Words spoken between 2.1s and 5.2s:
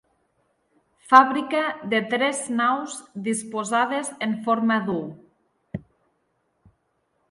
tres naus disposades en forma d'u.